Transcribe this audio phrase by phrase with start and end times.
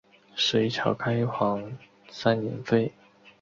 [0.35, 1.77] 隋朝开皇
[2.09, 2.91] 三年废。